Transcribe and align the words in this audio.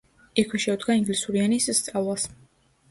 იქვე 0.43 0.61
შეუდგა 0.65 0.95
ინგლისური 1.01 1.45
ენის 1.49 1.71
სწავლას. 1.83 2.29